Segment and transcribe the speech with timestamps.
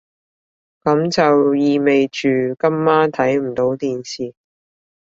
[0.83, 2.27] 噉就意味住
[2.59, 4.33] 今晚睇唔到電視